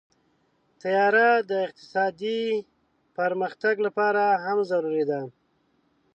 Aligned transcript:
طیاره 0.81 1.29
د 1.49 1.51
اقتصادي 1.65 2.41
پرمختګ 3.17 3.75
لپاره 3.85 4.23
هم 4.43 4.57
ضروري 4.71 5.03
ده. 5.11 5.21